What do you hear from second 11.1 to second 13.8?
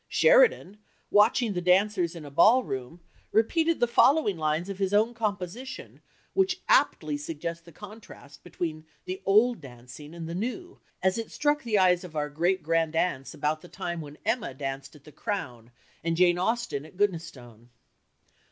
it struck the eyes of our great grand aunts about the